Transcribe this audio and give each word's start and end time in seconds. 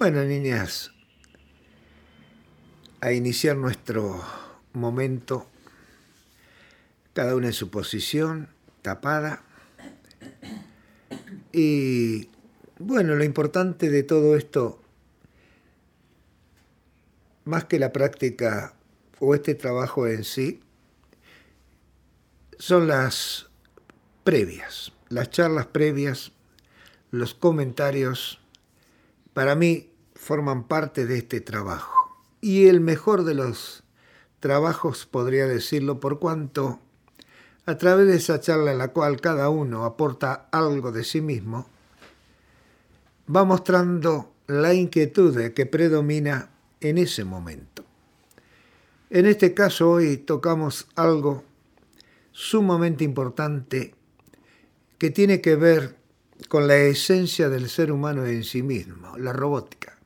Bueno, 0.00 0.24
niñas, 0.24 0.92
a 3.02 3.12
iniciar 3.12 3.58
nuestro 3.58 4.24
momento, 4.72 5.46
cada 7.12 7.36
una 7.36 7.48
en 7.48 7.52
su 7.52 7.68
posición, 7.68 8.48
tapada. 8.80 9.42
Y 11.52 12.30
bueno, 12.78 13.14
lo 13.14 13.24
importante 13.24 13.90
de 13.90 14.02
todo 14.02 14.36
esto, 14.36 14.80
más 17.44 17.66
que 17.66 17.78
la 17.78 17.92
práctica 17.92 18.72
o 19.18 19.34
este 19.34 19.54
trabajo 19.54 20.06
en 20.06 20.24
sí, 20.24 20.62
son 22.58 22.88
las 22.88 23.50
previas, 24.24 24.94
las 25.10 25.28
charlas 25.28 25.66
previas, 25.66 26.32
los 27.10 27.34
comentarios, 27.34 28.40
para 29.34 29.54
mí 29.54 29.89
forman 30.20 30.64
parte 30.64 31.06
de 31.06 31.16
este 31.16 31.40
trabajo. 31.40 31.94
Y 32.42 32.66
el 32.66 32.80
mejor 32.80 33.24
de 33.24 33.34
los 33.34 33.82
trabajos, 34.38 35.06
podría 35.06 35.46
decirlo, 35.46 35.98
por 35.98 36.18
cuanto 36.18 36.78
a 37.64 37.78
través 37.78 38.06
de 38.06 38.16
esa 38.16 38.38
charla 38.38 38.72
en 38.72 38.78
la 38.78 38.88
cual 38.88 39.20
cada 39.20 39.48
uno 39.48 39.84
aporta 39.84 40.48
algo 40.52 40.92
de 40.92 41.04
sí 41.04 41.22
mismo, 41.22 41.66
va 43.34 43.44
mostrando 43.44 44.30
la 44.46 44.74
inquietud 44.74 45.52
que 45.52 45.66
predomina 45.66 46.50
en 46.80 46.98
ese 46.98 47.24
momento. 47.24 47.84
En 49.08 49.24
este 49.24 49.54
caso 49.54 49.90
hoy 49.90 50.18
tocamos 50.18 50.86
algo 50.96 51.44
sumamente 52.30 53.04
importante 53.04 53.94
que 54.98 55.10
tiene 55.10 55.40
que 55.40 55.56
ver 55.56 55.96
con 56.48 56.68
la 56.68 56.76
esencia 56.76 57.48
del 57.48 57.70
ser 57.70 57.90
humano 57.90 58.26
en 58.26 58.44
sí 58.44 58.62
mismo, 58.62 59.16
la 59.16 59.32
robótica. 59.32 59.99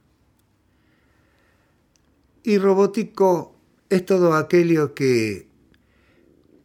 Y 2.47 2.59
robótico 2.59 3.57
es 3.89 4.05
todo 4.05 4.35
aquello 4.35 4.95
que 4.95 5.49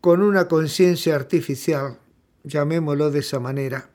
con 0.01 0.21
una 0.21 0.49
conciencia 0.49 1.15
artificial, 1.15 1.97
llamémoslo 2.43 3.11
de 3.11 3.19
esa 3.19 3.39
manera, 3.39 3.89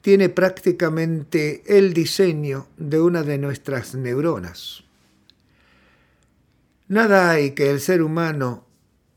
tiene 0.00 0.28
prácticamente 0.28 1.62
el 1.66 1.94
diseño 1.94 2.66
de 2.76 3.00
una 3.00 3.22
de 3.22 3.38
nuestras 3.38 3.94
neuronas. 3.94 4.82
Nada 6.88 7.30
hay 7.30 7.52
que 7.52 7.70
el 7.70 7.80
ser 7.80 8.02
humano 8.02 8.66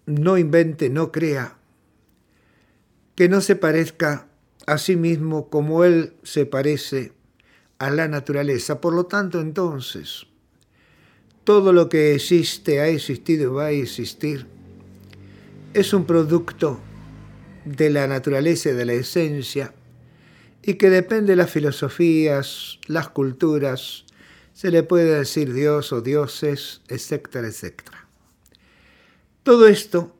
no 0.05 0.37
invente, 0.37 0.91
no 0.91 1.11
crea, 1.11 1.57
que 3.15 3.29
no 3.29 3.41
se 3.41 3.55
parezca 3.55 4.27
a 4.67 4.77
sí 4.77 4.95
mismo 4.95 5.49
como 5.49 5.83
él 5.83 6.13
se 6.21 6.45
parece 6.45 7.13
a 7.79 7.89
la 7.89 8.07
naturaleza. 8.07 8.79
Por 8.79 8.93
lo 8.93 9.07
tanto, 9.07 9.41
entonces, 9.41 10.26
todo 11.47 11.71
lo 11.71 11.87
que 11.87 12.13
existe, 12.13 12.81
ha 12.81 12.89
existido 12.89 13.43
y 13.43 13.55
va 13.55 13.65
a 13.67 13.71
existir, 13.71 14.47
es 15.73 15.93
un 15.93 16.03
producto 16.03 16.77
de 17.63 17.89
la 17.89 18.05
naturaleza 18.05 18.71
y 18.71 18.73
de 18.73 18.83
la 18.83 18.91
esencia 18.91 19.73
y 20.61 20.73
que 20.73 20.89
depende 20.89 21.31
de 21.31 21.35
las 21.37 21.49
filosofías, 21.49 22.79
las 22.87 23.07
culturas, 23.07 24.03
se 24.51 24.71
le 24.71 24.83
puede 24.83 25.19
decir 25.19 25.53
Dios 25.53 25.93
o 25.93 26.01
dioses, 26.01 26.81
etcétera, 26.89 27.47
etcétera. 27.47 28.05
Todo 29.43 29.69
esto 29.69 30.13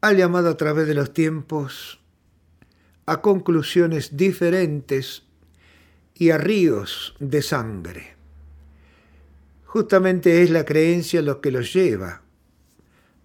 ha 0.00 0.12
llamado 0.12 0.48
a 0.48 0.56
través 0.56 0.88
de 0.88 0.94
los 0.94 1.12
tiempos 1.12 2.00
a 3.06 3.20
conclusiones 3.20 4.16
diferentes 4.16 5.22
y 6.16 6.30
a 6.30 6.38
ríos 6.38 7.14
de 7.20 7.42
sangre 7.42 8.17
justamente 9.68 10.42
es 10.42 10.50
la 10.50 10.64
creencia 10.64 11.20
lo 11.20 11.42
que 11.42 11.50
los 11.50 11.74
lleva 11.74 12.22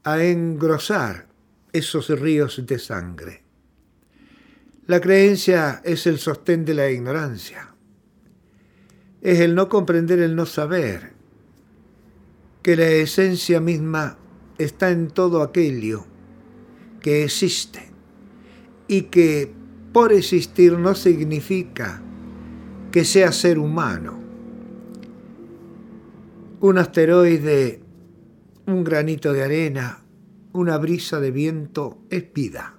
a 0.04 0.22
engrosar 0.22 1.28
esos 1.72 2.10
ríos 2.20 2.62
de 2.66 2.80
sangre. 2.80 3.44
La 4.86 5.00
creencia 5.00 5.82
es 5.86 6.06
el 6.06 6.20
sostén 6.20 6.66
de 6.66 6.74
la 6.74 6.90
ignorancia, 6.92 7.74
es 9.22 9.40
el 9.40 9.56
no 9.56 9.70
comprender, 9.70 10.20
el 10.20 10.36
no 10.36 10.46
saber, 10.46 11.14
que 12.62 12.76
la 12.76 12.88
esencia 12.88 13.62
misma 13.62 14.18
está 14.58 14.92
en 14.92 15.08
todo 15.08 15.44
aquello 15.44 16.06
que 17.00 17.24
existe 17.24 17.90
y 18.90 19.04
que 19.04 19.50
por 19.94 20.12
existir 20.12 20.78
no 20.78 20.94
significa 20.94 22.02
que 22.92 23.06
sea 23.06 23.32
ser 23.32 23.58
humano 23.60 24.23
un 26.64 26.78
asteroide, 26.78 27.82
un 28.68 28.86
granito 28.86 29.34
de 29.34 29.44
arena, 29.44 30.06
una 30.54 30.78
brisa 30.78 31.20
de 31.20 31.30
viento 31.30 31.98
es 32.10 32.32
vida. 32.32 32.78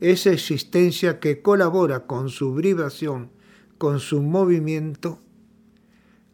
Esa 0.00 0.30
existencia 0.30 1.20
que 1.20 1.42
colabora 1.42 2.06
con 2.06 2.30
su 2.30 2.54
vibración, 2.54 3.30
con 3.76 4.00
su 4.00 4.22
movimiento, 4.22 5.20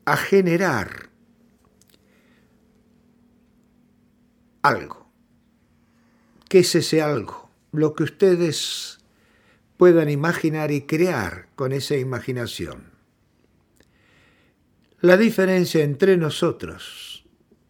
a 0.05 0.17
generar 0.17 1.11
algo. 4.63 5.11
¿Qué 6.49 6.61
es 6.61 6.77
ese 6.77 7.03
algo? 7.03 7.51
Lo 7.73 7.95
que 7.95 8.05
ustedes 8.05 9.01
puedan 9.77 10.09
imaginar 10.09 10.71
y 10.71 10.83
crear 10.83 11.49
con 11.57 11.73
esa 11.73 11.97
imaginación. 11.97 12.92
La 15.03 15.17
diferencia 15.17 15.83
entre 15.83 16.17
nosotros 16.17 17.25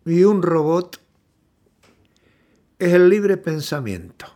y 0.04 0.24
un 0.24 0.42
robot 0.42 1.00
es 2.78 2.92
el 2.92 3.08
libre 3.08 3.38
pensamiento, 3.38 4.26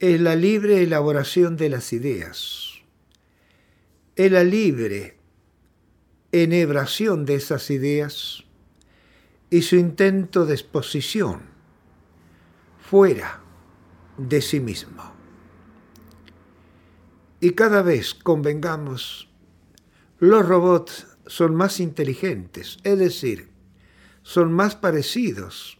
es 0.00 0.20
la 0.20 0.34
libre 0.34 0.82
elaboración 0.82 1.56
de 1.56 1.68
las 1.68 1.92
ideas, 1.92 2.72
es 4.16 4.32
la 4.32 4.42
libre 4.42 5.16
enhebración 6.32 7.24
de 7.24 7.36
esas 7.36 7.70
ideas 7.70 8.42
y 9.48 9.62
su 9.62 9.76
intento 9.76 10.46
de 10.46 10.54
exposición 10.54 11.42
fuera 12.80 13.44
de 14.18 14.42
sí 14.42 14.58
mismo. 14.58 15.12
Y 17.38 17.52
cada 17.52 17.82
vez 17.82 18.12
convengamos, 18.12 19.28
los 20.18 20.44
robots 20.44 21.06
son 21.30 21.54
más 21.54 21.78
inteligentes, 21.78 22.78
es 22.82 22.98
decir, 22.98 23.50
son 24.24 24.52
más 24.52 24.74
parecidos 24.74 25.78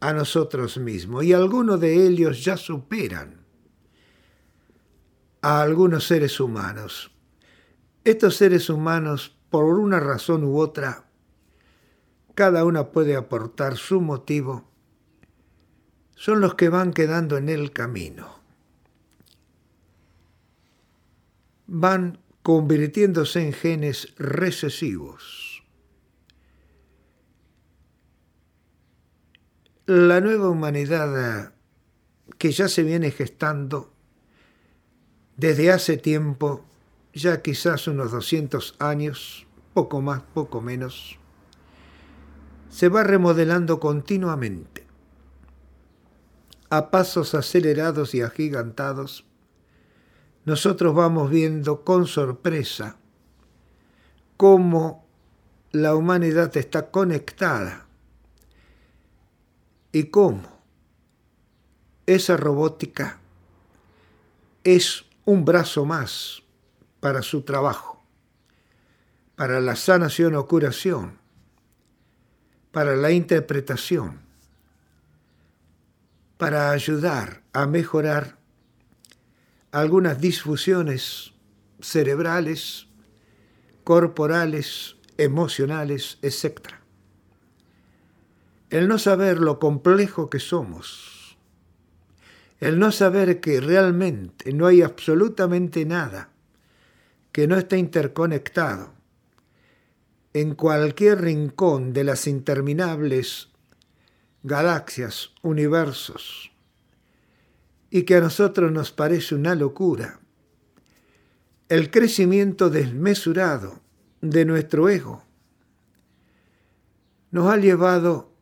a 0.00 0.12
nosotros 0.12 0.78
mismos 0.78 1.22
y 1.22 1.32
algunos 1.32 1.78
de 1.78 2.08
ellos 2.08 2.44
ya 2.44 2.56
superan 2.56 3.46
a 5.42 5.62
algunos 5.62 6.08
seres 6.08 6.40
humanos. 6.40 7.12
Estos 8.02 8.34
seres 8.34 8.68
humanos, 8.68 9.36
por 9.48 9.78
una 9.78 10.00
razón 10.00 10.42
u 10.42 10.58
otra, 10.58 11.04
cada 12.34 12.64
una 12.64 12.90
puede 12.90 13.14
aportar 13.14 13.76
su 13.76 14.00
motivo, 14.00 14.68
son 16.16 16.40
los 16.40 16.56
que 16.56 16.68
van 16.68 16.92
quedando 16.92 17.36
en 17.36 17.48
el 17.48 17.70
camino. 17.70 18.40
Van 21.68 22.23
convirtiéndose 22.44 23.40
en 23.40 23.54
genes 23.54 24.12
recesivos. 24.18 25.64
La 29.86 30.20
nueva 30.20 30.50
humanidad 30.50 31.54
que 32.36 32.52
ya 32.52 32.68
se 32.68 32.82
viene 32.82 33.10
gestando 33.10 33.94
desde 35.38 35.72
hace 35.72 35.96
tiempo, 35.96 36.66
ya 37.14 37.40
quizás 37.40 37.88
unos 37.88 38.12
200 38.12 38.76
años, 38.78 39.46
poco 39.72 40.02
más, 40.02 40.20
poco 40.34 40.60
menos, 40.60 41.18
se 42.68 42.90
va 42.90 43.04
remodelando 43.04 43.80
continuamente, 43.80 44.86
a 46.68 46.90
pasos 46.90 47.34
acelerados 47.34 48.14
y 48.14 48.20
agigantados, 48.20 49.24
nosotros 50.44 50.94
vamos 50.94 51.30
viendo 51.30 51.84
con 51.84 52.06
sorpresa 52.06 52.96
cómo 54.36 55.06
la 55.72 55.94
humanidad 55.94 56.56
está 56.56 56.90
conectada 56.90 57.86
y 59.92 60.04
cómo 60.04 60.62
esa 62.06 62.36
robótica 62.36 63.18
es 64.64 65.04
un 65.24 65.44
brazo 65.44 65.84
más 65.84 66.42
para 67.00 67.22
su 67.22 67.42
trabajo, 67.42 68.02
para 69.36 69.60
la 69.60 69.76
sanación 69.76 70.34
o 70.34 70.46
curación, 70.46 71.18
para 72.72 72.96
la 72.96 73.10
interpretación, 73.10 74.20
para 76.36 76.70
ayudar 76.70 77.42
a 77.52 77.66
mejorar 77.66 78.36
algunas 79.74 80.20
disfusiones 80.20 81.34
cerebrales 81.80 82.86
corporales, 83.82 84.94
emocionales, 85.18 86.18
etc. 86.22 86.74
El 88.70 88.86
no 88.86 89.00
saber 89.00 89.40
lo 89.40 89.58
complejo 89.58 90.30
que 90.30 90.38
somos, 90.38 91.36
el 92.60 92.78
no 92.78 92.92
saber 92.92 93.40
que 93.40 93.60
realmente 93.60 94.52
no 94.52 94.68
hay 94.68 94.80
absolutamente 94.80 95.84
nada 95.84 96.30
que 97.32 97.48
no 97.48 97.58
esté 97.58 97.76
interconectado 97.76 98.94
en 100.34 100.54
cualquier 100.54 101.20
rincón 101.20 101.92
de 101.92 102.04
las 102.04 102.28
interminables 102.28 103.48
galaxias, 104.44 105.32
universos, 105.42 106.53
y 107.94 108.02
que 108.02 108.16
a 108.16 108.20
nosotros 108.20 108.72
nos 108.72 108.90
parece 108.90 109.36
una 109.36 109.54
locura. 109.54 110.18
El 111.68 111.92
crecimiento 111.92 112.68
desmesurado 112.68 113.78
de 114.20 114.44
nuestro 114.44 114.88
ego 114.88 115.22
nos 117.30 117.46
ha 117.52 117.56
llevado 117.56 118.32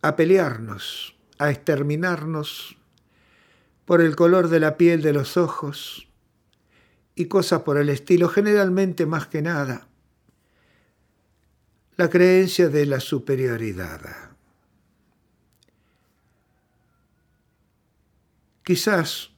a 0.00 0.16
pelearnos, 0.16 1.14
a 1.36 1.50
exterminarnos 1.50 2.78
por 3.84 4.00
el 4.00 4.16
color 4.16 4.48
de 4.48 4.60
la 4.60 4.78
piel 4.78 5.02
de 5.02 5.12
los 5.12 5.36
ojos 5.36 6.08
y 7.14 7.26
cosas 7.26 7.60
por 7.64 7.76
el 7.76 7.90
estilo, 7.90 8.30
generalmente 8.30 9.04
más 9.04 9.26
que 9.26 9.42
nada, 9.42 9.86
la 11.98 12.08
creencia 12.08 12.70
de 12.70 12.86
la 12.86 13.00
superioridad. 13.00 14.31
Quizás 18.62 19.30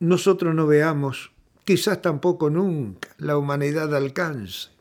nosotros 0.00 0.54
no 0.54 0.66
veamos, 0.66 1.32
quizás 1.64 2.02
tampoco 2.02 2.50
nunca, 2.50 3.08
la 3.18 3.36
humanidad 3.36 3.94
alcance 3.94 4.72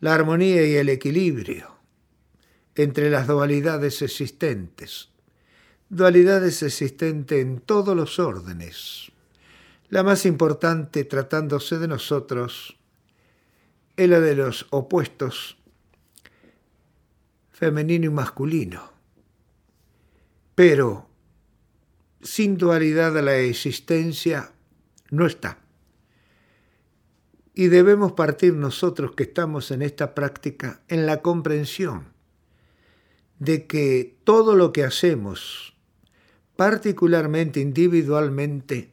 la 0.00 0.14
armonía 0.14 0.66
y 0.66 0.76
el 0.76 0.88
equilibrio 0.88 1.76
entre 2.74 3.10
las 3.10 3.26
dualidades 3.26 4.02
existentes, 4.02 5.08
dualidades 5.88 6.62
existentes 6.62 7.40
en 7.40 7.58
todos 7.60 7.96
los 7.96 8.18
órdenes. 8.20 9.10
La 9.88 10.02
más 10.04 10.26
importante, 10.26 11.04
tratándose 11.04 11.78
de 11.78 11.88
nosotros, 11.88 12.76
es 13.96 14.08
la 14.08 14.20
de 14.20 14.36
los 14.36 14.66
opuestos 14.70 15.56
femenino 17.50 18.06
y 18.06 18.10
masculino. 18.10 18.92
Pero 20.54 21.07
sin 22.22 22.56
dualidad 22.56 23.16
a 23.16 23.22
la 23.22 23.36
existencia 23.36 24.52
no 25.10 25.26
está. 25.26 25.58
Y 27.54 27.68
debemos 27.68 28.12
partir 28.12 28.54
nosotros 28.54 29.12
que 29.16 29.24
estamos 29.24 29.70
en 29.70 29.82
esta 29.82 30.14
práctica 30.14 30.80
en 30.88 31.06
la 31.06 31.22
comprensión 31.22 32.12
de 33.38 33.66
que 33.66 34.16
todo 34.24 34.54
lo 34.54 34.72
que 34.72 34.84
hacemos, 34.84 35.76
particularmente 36.56 37.60
individualmente, 37.60 38.92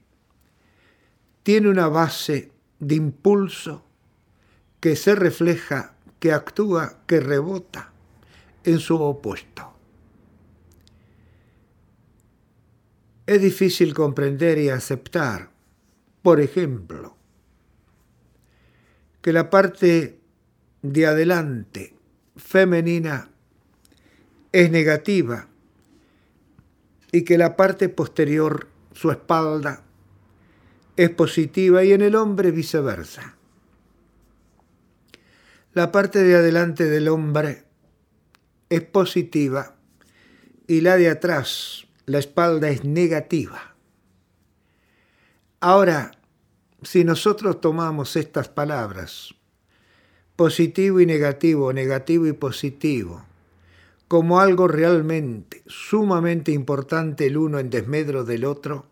tiene 1.43 1.69
una 1.69 1.87
base 1.87 2.51
de 2.79 2.95
impulso 2.95 3.85
que 4.79 4.95
se 4.95 5.15
refleja, 5.15 5.95
que 6.19 6.31
actúa, 6.31 7.01
que 7.07 7.19
rebota 7.19 7.91
en 8.63 8.79
su 8.79 8.99
opuesto. 9.01 9.74
Es 13.27 13.41
difícil 13.41 13.93
comprender 13.93 14.59
y 14.59 14.69
aceptar, 14.69 15.49
por 16.21 16.39
ejemplo, 16.39 17.17
que 19.21 19.33
la 19.33 19.49
parte 19.49 20.19
de 20.83 21.05
adelante 21.07 21.95
femenina 22.35 23.29
es 24.51 24.69
negativa 24.69 25.47
y 27.11 27.23
que 27.23 27.37
la 27.37 27.55
parte 27.55 27.89
posterior, 27.89 28.67
su 28.93 29.09
espalda, 29.09 29.83
es 30.95 31.09
positiva 31.09 31.83
y 31.83 31.93
en 31.93 32.01
el 32.01 32.15
hombre 32.15 32.51
viceversa. 32.51 33.35
La 35.73 35.91
parte 35.91 36.19
de 36.23 36.35
adelante 36.35 36.85
del 36.85 37.07
hombre 37.07 37.63
es 38.69 38.81
positiva 38.81 39.75
y 40.67 40.81
la 40.81 40.97
de 40.97 41.09
atrás 41.09 41.84
la 42.05 42.19
espalda 42.19 42.69
es 42.69 42.83
negativa. 42.83 43.75
Ahora, 45.59 46.11
si 46.83 47.03
nosotros 47.03 47.61
tomamos 47.61 48.15
estas 48.15 48.49
palabras, 48.49 49.33
positivo 50.35 50.99
y 50.99 51.05
negativo, 51.05 51.73
negativo 51.73 52.27
y 52.27 52.33
positivo, 52.33 53.25
como 54.07 54.39
algo 54.39 54.67
realmente 54.67 55.63
sumamente 55.65 56.51
importante 56.51 57.25
el 57.25 57.37
uno 57.37 57.57
en 57.57 57.69
desmedro 57.69 58.23
del 58.23 58.45
otro, 58.45 58.85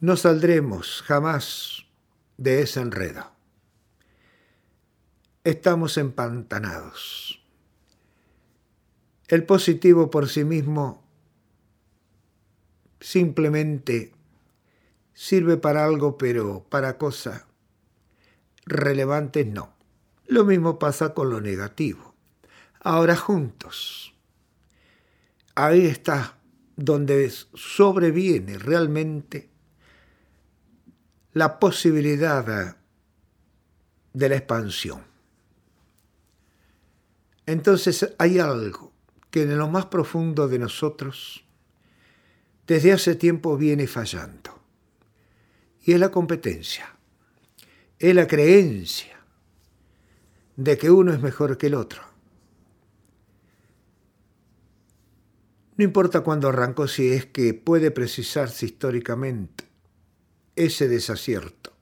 no 0.00 0.16
saldremos 0.16 1.02
jamás 1.02 1.84
de 2.36 2.62
ese 2.62 2.80
enredo. 2.80 3.30
Estamos 5.44 5.98
empantanados. 5.98 7.42
El 9.26 9.44
positivo 9.44 10.10
por 10.10 10.28
sí 10.28 10.44
mismo 10.44 11.07
simplemente 13.00 14.12
sirve 15.14 15.56
para 15.56 15.84
algo, 15.84 16.16
pero 16.18 16.64
para 16.68 16.98
cosas 16.98 17.44
relevantes 18.66 19.46
no. 19.46 19.74
Lo 20.26 20.44
mismo 20.44 20.78
pasa 20.78 21.14
con 21.14 21.30
lo 21.30 21.40
negativo. 21.40 22.14
Ahora 22.80 23.16
juntos. 23.16 24.14
Ahí 25.54 25.86
está 25.86 26.38
donde 26.76 27.32
sobreviene 27.54 28.58
realmente 28.58 29.50
la 31.32 31.58
posibilidad 31.58 32.76
de 34.12 34.28
la 34.28 34.36
expansión. 34.36 35.02
Entonces 37.46 38.14
hay 38.18 38.38
algo 38.38 38.92
que 39.30 39.42
en 39.42 39.58
lo 39.58 39.68
más 39.68 39.86
profundo 39.86 40.48
de 40.48 40.58
nosotros 40.58 41.44
desde 42.68 42.92
hace 42.92 43.14
tiempo 43.14 43.56
viene 43.56 43.86
fallando. 43.86 44.60
Y 45.82 45.94
es 45.94 45.98
la 45.98 46.10
competencia, 46.10 46.94
es 47.98 48.14
la 48.14 48.26
creencia 48.26 49.18
de 50.54 50.76
que 50.76 50.90
uno 50.90 51.14
es 51.14 51.20
mejor 51.20 51.56
que 51.56 51.68
el 51.68 51.74
otro. 51.74 52.02
No 55.78 55.84
importa 55.84 56.20
cuándo 56.20 56.48
arrancó, 56.48 56.88
si 56.88 57.10
es 57.10 57.24
que 57.24 57.54
puede 57.54 57.90
precisarse 57.90 58.66
históricamente 58.66 59.64
ese 60.54 60.88
desacierto. 60.88 61.72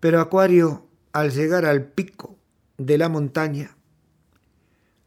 Pero 0.00 0.20
Acuario, 0.20 0.88
al 1.12 1.32
llegar 1.32 1.66
al 1.66 1.84
pico 1.84 2.38
de 2.78 2.96
la 2.96 3.10
montaña, 3.10 3.76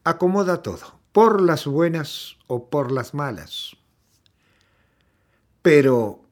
acomoda 0.03 0.61
todo 0.61 0.96
por 1.17 1.41
las 1.41 1.65
buenas 1.65 2.37
o 2.45 2.69
por 2.69 2.91
las 2.91 3.15
malas. 3.15 3.75
Pero 5.63 6.23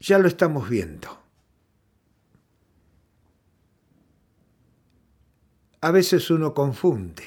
ya 0.00 0.18
lo 0.18 0.26
estamos 0.26 0.68
viendo. 0.68 1.16
A 5.80 5.92
veces 5.92 6.28
uno 6.32 6.52
confunde 6.54 7.22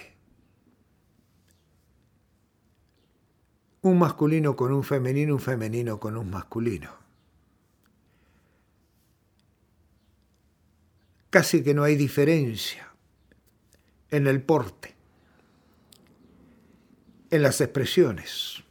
un 3.80 3.98
masculino 3.98 4.58
con 4.58 4.74
un 4.74 4.84
femenino, 4.84 5.36
un 5.36 5.40
femenino 5.40 6.02
con 6.02 6.18
un 6.18 6.30
masculino. 6.30 6.92
Casi 11.30 11.64
que 11.64 11.74
no 11.74 11.84
hay 11.84 11.96
diferencia 11.96 12.94
en 14.10 14.28
el 14.28 14.42
porte 14.42 14.93
en 17.34 17.42
las 17.42 17.62
expresiones. 17.62 18.64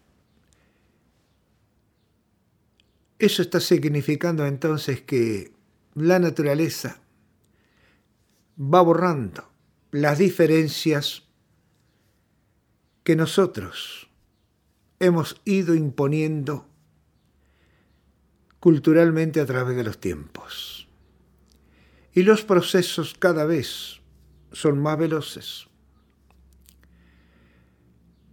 Eso 3.19 3.42
está 3.42 3.59
significando 3.59 4.47
entonces 4.47 5.00
que 5.02 5.50
la 5.97 6.21
naturaleza 6.21 7.00
va 8.57 8.81
borrando 8.81 9.50
las 9.90 10.19
diferencias 10.19 11.25
que 13.02 13.16
nosotros 13.16 14.09
hemos 15.00 15.40
ido 15.45 15.75
imponiendo 15.75 16.69
culturalmente 18.61 19.40
a 19.40 19.47
través 19.47 19.76
de 19.76 19.83
los 19.83 19.99
tiempos. 19.99 20.87
Y 22.14 22.23
los 22.23 22.45
procesos 22.45 23.16
cada 23.19 23.45
vez 23.45 24.00
son 24.52 24.81
más 24.81 24.97
veloces. 24.99 25.66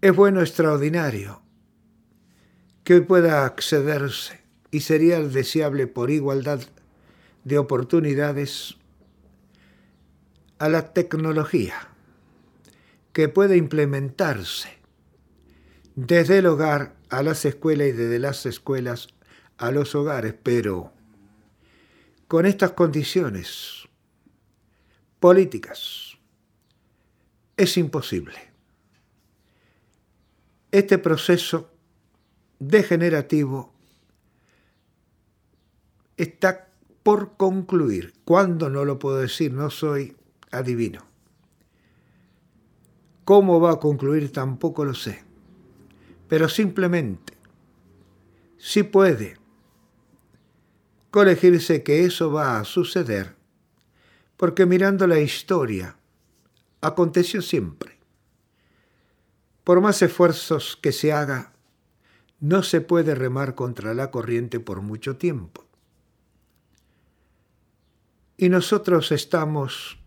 Es 0.01 0.15
bueno 0.15 0.39
extraordinario 0.39 1.41
que 2.85 2.93
hoy 2.93 3.01
pueda 3.01 3.45
accederse 3.45 4.39
y 4.71 4.79
sería 4.79 5.19
deseable 5.19 5.87
por 5.87 6.09
igualdad 6.09 6.61
de 7.43 7.57
oportunidades 7.57 8.77
a 10.57 10.69
la 10.69 10.93
tecnología 10.93 11.89
que 13.11 13.27
puede 13.27 13.57
implementarse 13.57 14.69
desde 15.95 16.37
el 16.37 16.45
hogar 16.45 16.95
a 17.09 17.21
las 17.21 17.43
escuelas 17.43 17.89
y 17.89 17.91
desde 17.91 18.19
las 18.19 18.45
escuelas 18.45 19.09
a 19.57 19.69
los 19.71 19.95
hogares, 19.95 20.33
pero 20.41 20.93
con 22.29 22.45
estas 22.45 22.71
condiciones 22.71 23.89
políticas 25.19 26.17
es 27.57 27.75
imposible. 27.75 28.48
Este 30.71 30.97
proceso 30.97 31.71
degenerativo 32.59 33.73
está 36.17 36.67
por 37.01 37.37
concluir. 37.37 38.13
¿Cuándo 38.25 38.69
no 38.69 38.85
lo 38.85 38.99
puedo 38.99 39.17
decir? 39.17 39.53
No 39.53 39.69
soy 39.69 40.15
adivino. 40.51 41.05
¿Cómo 43.25 43.59
va 43.59 43.73
a 43.73 43.79
concluir? 43.79 44.31
Tampoco 44.31 44.85
lo 44.85 44.93
sé. 44.93 45.23
Pero 46.27 46.49
simplemente, 46.49 47.33
si 48.57 48.83
puede 48.83 49.37
colegirse 51.11 51.83
que 51.83 52.05
eso 52.05 52.31
va 52.31 52.59
a 52.59 52.65
suceder, 52.65 53.35
porque 54.37 54.65
mirando 54.65 55.07
la 55.07 55.19
historia, 55.19 55.97
aconteció 56.81 57.41
siempre. 57.41 57.98
Por 59.69 59.81
más 59.81 60.01
esfuerzos 60.01 60.79
que 60.81 60.91
se 60.91 61.13
haga, 61.13 61.53
no 62.39 62.63
se 62.63 62.81
puede 62.81 63.13
remar 63.13 63.53
contra 63.53 63.93
la 63.93 64.09
corriente 64.09 64.59
por 64.59 64.81
mucho 64.81 65.17
tiempo. 65.17 65.63
Y 68.35 68.49
nosotros 68.49 69.11
estamos 69.11 69.99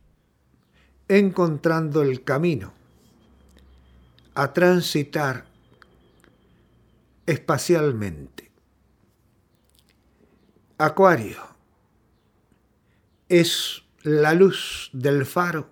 encontrando 1.06 2.02
el 2.02 2.24
camino 2.24 2.72
a 4.34 4.52
transitar 4.52 5.44
espacialmente. 7.26 8.50
Acuario 10.76 11.40
es 13.28 13.84
la 14.02 14.34
luz 14.34 14.90
del 14.92 15.24
faro 15.24 15.70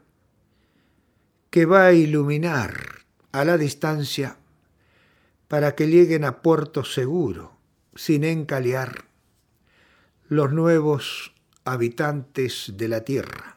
que 1.50 1.66
va 1.66 1.86
a 1.86 1.92
iluminar 1.92 2.99
a 3.32 3.44
la 3.44 3.56
distancia 3.56 4.36
para 5.48 5.74
que 5.74 5.86
lleguen 5.88 6.24
a 6.24 6.42
puerto 6.42 6.84
seguro, 6.84 7.56
sin 7.94 8.24
encalear, 8.24 9.04
los 10.28 10.52
nuevos 10.52 11.34
habitantes 11.64 12.72
de 12.76 12.88
la 12.88 13.00
tierra. 13.02 13.56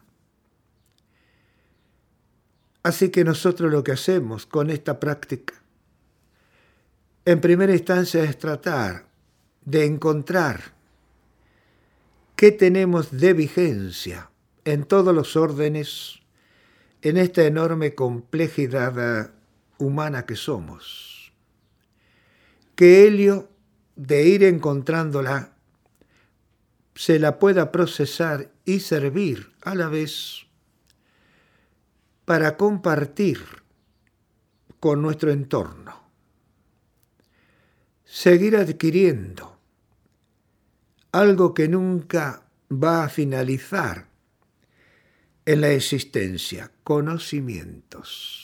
Así 2.82 3.10
que 3.10 3.24
nosotros 3.24 3.72
lo 3.72 3.84
que 3.84 3.94
hacemos 3.94 4.46
con 4.46 4.70
esta 4.70 5.00
práctica, 5.00 5.53
en 7.25 7.39
primera 7.39 7.74
instancia 7.74 8.24
es 8.24 8.38
tratar 8.38 9.06
de 9.63 9.86
encontrar 9.86 10.74
qué 12.36 12.51
tenemos 12.51 13.12
de 13.18 13.34
vigencia 13.34 14.30
en 14.65 14.84
todos 14.84 15.15
los 15.15 15.36
órdenes 15.36 16.20
en 17.01 17.18
esta 17.18 17.44
enorme 17.44 17.96
complejidad 17.96 19.32
humana 19.84 20.25
que 20.25 20.36
somos. 20.36 21.34
Que 22.75 23.06
Helio, 23.06 23.50
de 23.96 24.28
ir 24.28 24.44
encontrándola, 24.44 25.54
se 26.96 27.20
la 27.20 27.40
pueda 27.40 27.72
procesar 27.72 28.52
y 28.66 28.80
servir 28.80 29.52
a 29.62 29.75
la 29.75 29.88
vez 29.88 30.46
para 32.25 32.58
compartir 32.58 33.40
con 34.80 35.02
nuestro 35.02 35.32
entorno. 35.32 36.02
Seguir 38.06 38.56
adquiriendo 38.56 39.58
algo 41.12 41.54
que 41.54 41.68
nunca 41.68 42.44
va 42.72 43.04
a 43.04 43.10
finalizar 43.10 44.08
en 45.46 45.62
la 45.62 45.70
existencia, 45.70 46.72
conocimientos. 46.84 48.43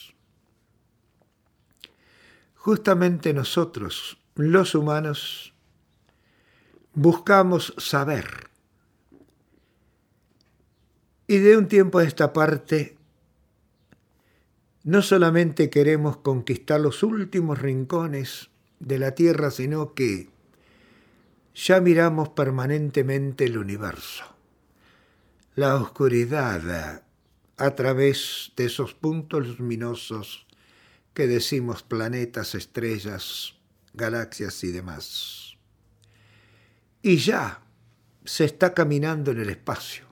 Justamente 2.60 3.34
nosotros, 3.34 4.20
los 4.36 4.76
humanos, 4.76 5.54
buscamos 6.94 7.74
saber. 7.78 8.50
Y 11.28 11.38
de 11.40 11.58
un 11.58 11.68
tiempo 11.68 12.00
a 12.00 12.04
esta 12.04 12.32
parte, 12.32 12.96
no 14.84 15.02
solamente 15.02 15.70
queremos 15.70 16.18
conquistar 16.18 16.80
los 16.80 17.04
últimos 17.04 17.60
rincones 17.60 18.50
de 18.80 19.00
la 19.00 19.16
Tierra, 19.16 19.52
sino 19.52 19.94
que 19.94 20.30
ya 21.54 21.82
miramos 21.82 22.30
permanentemente 22.30 23.46
el 23.46 23.58
universo 23.58 24.40
la 25.60 25.76
oscuridad 25.76 27.04
a 27.58 27.76
través 27.76 28.54
de 28.56 28.64
esos 28.64 28.94
puntos 28.94 29.60
luminosos 29.60 30.48
que 31.20 31.28
decimos 31.28 31.84
planetas, 31.84 32.56
estrellas, 32.56 33.56
galaxias 33.94 34.64
y 34.64 34.72
demás. 34.72 35.58
Y 37.02 37.18
ya 37.18 37.62
se 38.24 38.46
está 38.46 38.74
caminando 38.74 39.32
en 39.32 39.42
el 39.42 39.50
espacio. 39.50 40.06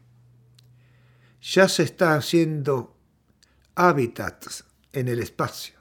Ya 1.41 1.69
se 1.69 1.83
está 1.83 2.15
haciendo 2.15 2.93
hábitats 3.73 4.65
en 4.91 5.07
el 5.07 5.19
espacio. 5.19 5.79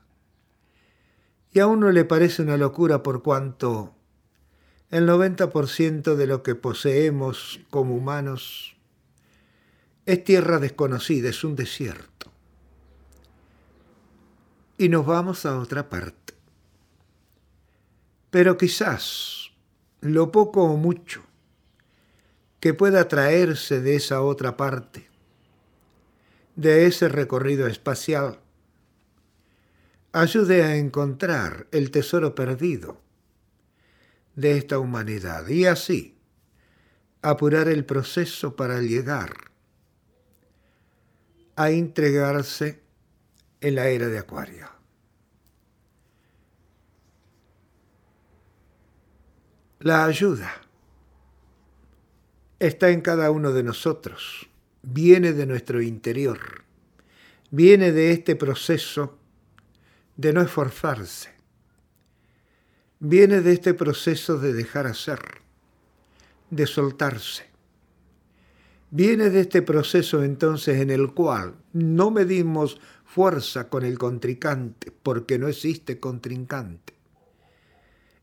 Y 1.50 1.58
a 1.58 1.66
uno 1.66 1.90
le 1.90 2.04
parece 2.04 2.42
una 2.42 2.56
locura 2.56 3.02
por 3.02 3.24
cuanto 3.24 3.96
el 4.90 5.08
90% 5.08 6.14
de 6.14 6.26
lo 6.28 6.44
que 6.44 6.54
poseemos 6.54 7.58
como 7.70 7.96
humanos 7.96 8.76
es 10.04 10.22
tierra 10.22 10.60
desconocida, 10.60 11.30
es 11.30 11.42
un 11.42 11.56
desierto. 11.56 12.15
Y 14.78 14.88
nos 14.88 15.06
vamos 15.06 15.46
a 15.46 15.58
otra 15.58 15.88
parte. 15.88 16.34
Pero 18.30 18.58
quizás 18.58 19.50
lo 20.00 20.30
poco 20.30 20.64
o 20.64 20.76
mucho 20.76 21.22
que 22.60 22.74
pueda 22.74 23.08
traerse 23.08 23.80
de 23.80 23.96
esa 23.96 24.22
otra 24.22 24.56
parte, 24.56 25.08
de 26.56 26.86
ese 26.86 27.08
recorrido 27.08 27.66
espacial, 27.66 28.40
ayude 30.12 30.64
a 30.64 30.76
encontrar 30.76 31.66
el 31.72 31.90
tesoro 31.90 32.34
perdido 32.34 33.00
de 34.34 34.58
esta 34.58 34.78
humanidad 34.78 35.46
y 35.48 35.66
así 35.66 36.16
apurar 37.22 37.68
el 37.68 37.84
proceso 37.84 38.56
para 38.56 38.80
llegar 38.80 39.32
a 41.56 41.70
entregarse 41.70 42.85
en 43.66 43.74
la 43.74 43.88
era 43.88 44.06
de 44.06 44.20
Acuario. 44.20 44.68
La 49.80 50.04
ayuda 50.04 50.52
está 52.60 52.90
en 52.90 53.00
cada 53.00 53.32
uno 53.32 53.52
de 53.52 53.64
nosotros, 53.64 54.48
viene 54.82 55.32
de 55.32 55.46
nuestro 55.46 55.82
interior, 55.82 56.38
viene 57.50 57.90
de 57.90 58.12
este 58.12 58.36
proceso 58.36 59.18
de 60.16 60.32
no 60.32 60.42
esforzarse, 60.42 61.30
viene 63.00 63.40
de 63.40 63.52
este 63.52 63.74
proceso 63.74 64.38
de 64.38 64.52
dejar 64.52 64.86
hacer, 64.86 65.18
de 66.50 66.68
soltarse. 66.68 67.46
Viene 68.88 69.30
de 69.30 69.40
este 69.40 69.62
proceso 69.62 70.22
entonces 70.22 70.80
en 70.80 70.90
el 70.90 71.12
cual 71.12 71.56
no 71.72 72.12
medimos 72.12 72.80
fuerza 73.16 73.70
con 73.70 73.82
el 73.82 73.96
contrincante, 73.96 74.92
porque 74.92 75.38
no 75.38 75.48
existe 75.48 75.98
contrincante. 75.98 76.92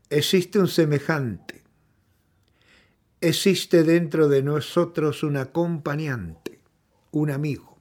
Existe 0.08 0.60
un 0.60 0.68
semejante. 0.68 1.64
Existe 3.20 3.82
dentro 3.82 4.28
de 4.28 4.44
nosotros 4.44 5.24
un 5.24 5.36
acompañante, 5.36 6.60
un 7.10 7.32
amigo. 7.32 7.76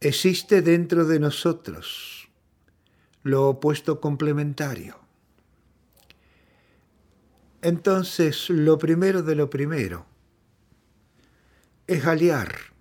Existe 0.00 0.62
dentro 0.62 1.04
de 1.04 1.20
nosotros 1.20 2.28
lo 3.22 3.50
opuesto 3.50 4.00
complementario. 4.00 4.98
Entonces, 7.62 8.50
lo 8.50 8.78
primero 8.78 9.22
de 9.22 9.36
lo 9.36 9.48
primero, 9.48 10.06
es 11.86 12.04
aliar 12.04 12.73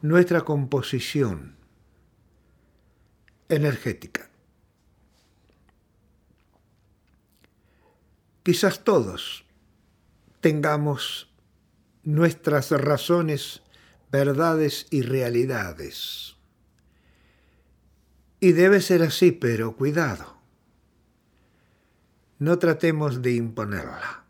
nuestra 0.00 0.42
composición 0.42 1.56
energética. 3.48 4.28
quizás 8.48 8.82
todos 8.82 9.44
tengamos 10.40 11.30
nuestras 12.02 12.70
razones, 12.70 13.60
verdades 14.10 14.86
y 14.90 15.02
realidades. 15.02 16.38
Y 18.40 18.52
debe 18.52 18.80
ser 18.80 19.02
así, 19.02 19.32
pero 19.32 19.76
cuidado. 19.76 20.38
No 22.38 22.58
tratemos 22.58 23.20
de 23.20 23.32
imponerla. 23.32 24.24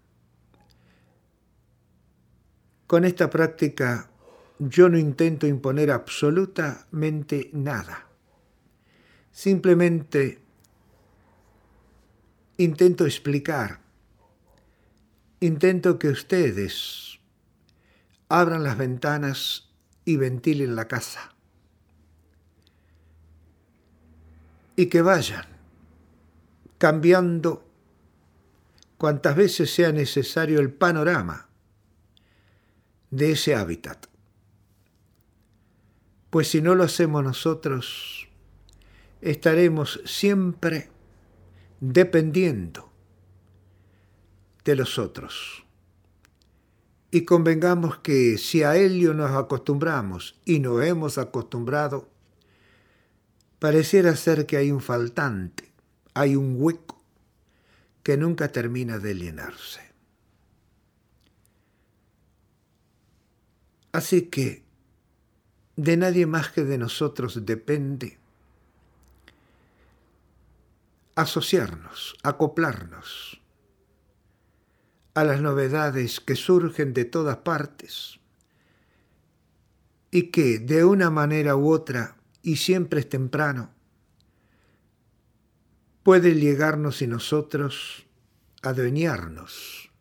Con 2.89 3.05
esta 3.05 3.31
práctica 3.31 4.08
yo 4.59 4.89
no 4.89 4.99
intento 4.99 5.47
imponer 5.47 5.91
absolutamente 5.91 7.51
nada. 7.53 8.07
Simplemente 9.31 10.41
intento 12.57 13.07
explicar, 13.07 13.81
intento 15.41 15.99
que 15.99 16.09
ustedes 16.09 17.21
abran 18.29 18.65
las 18.65 18.77
ventanas 18.77 19.71
y 20.05 20.17
ventilen 20.17 20.75
la 20.75 20.89
casa. 20.89 21.35
Y 24.75 24.87
que 24.87 25.03
vayan 25.03 25.47
cambiando 26.79 27.65
cuantas 28.97 29.37
veces 29.37 29.73
sea 29.73 29.93
necesario 29.93 30.61
el 30.61 30.73
panorama 30.73 31.49
de 33.11 33.33
ese 33.33 33.55
hábitat. 33.55 34.07
Pues 36.31 36.49
si 36.49 36.61
no 36.61 36.75
lo 36.75 36.85
hacemos 36.85 37.25
nosotros, 37.25 38.29
estaremos 39.21 40.01
siempre 40.05 40.91
dependiendo 41.81 42.91
de 44.65 44.77
los 44.77 44.99
otros. 44.99 45.65
Y 47.11 47.25
convengamos 47.25 47.99
que 47.99 48.37
si 48.37 48.63
a 48.63 48.77
ello 48.77 49.15
nos 49.15 49.31
acostumbramos 49.31 50.39
y 50.45 50.59
nos 50.61 50.85
hemos 50.85 51.17
acostumbrado, 51.17 52.11
pareciera 53.59 54.15
ser 54.15 54.45
que 54.45 54.59
hay 54.59 54.71
un 54.71 54.83
faltante, 54.83 55.73
hay 56.13 56.37
un 56.37 56.57
hueco 56.59 57.03
que 58.03 58.19
nunca 58.19 58.49
termina 58.49 58.99
de 58.99 59.15
llenarse. 59.15 59.81
Así 63.93 64.23
que 64.23 64.68
de 65.79 65.97
nadie 65.97 66.27
más 66.27 66.51
que 66.51 66.65
de 66.65 66.77
nosotros 66.77 67.47
depende 67.47 68.19
asociarnos, 71.15 72.17
acoplarnos 72.25 73.41
a 75.15 75.23
las 75.23 75.41
novedades 75.41 76.19
que 76.19 76.35
surgen 76.35 76.95
de 76.95 77.05
todas 77.05 77.37
partes 77.39 78.19
y 80.11 80.31
que 80.31 80.59
de 80.59 80.85
una 80.85 81.11
manera 81.11 81.55
u 81.55 81.71
otra, 81.73 82.17
y 82.43 82.57
siempre 82.57 82.99
es 82.99 83.09
temprano, 83.09 83.71
puede 86.03 86.35
llegarnos 86.35 87.03
y 87.03 87.07
nosotros 87.07 88.05
adueñarnos 88.63 89.93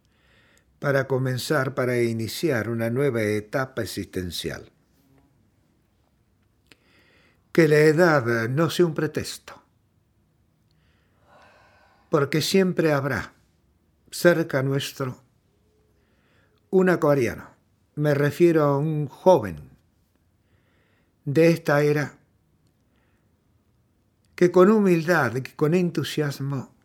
para 0.79 1.05
comenzar, 1.05 1.75
para 1.75 2.01
iniciar 2.01 2.67
una 2.67 2.89
nueva 2.89 3.21
etapa 3.21 3.83
existencial 3.83 4.71
que 7.57 7.67
la 7.67 7.79
edad 7.79 8.47
no 8.49 8.69
sea 8.69 8.85
un 8.85 8.93
pretexto, 8.93 9.63
porque 12.11 12.43
siempre 12.43 12.93
habrá 12.93 13.33
cerca 14.11 14.61
nuestro 14.61 15.23
un 16.69 16.89
acuariano, 16.89 17.49
me 17.95 18.13
refiero 18.13 18.63
a 18.63 18.77
un 18.77 19.07
joven 19.07 19.71
de 21.25 21.49
esta 21.49 21.81
era, 21.81 22.19
que 24.35 24.51
con 24.51 24.69
humildad 24.69 25.37
y 25.37 25.41
con 25.41 25.73
entusiasmo 25.73 26.75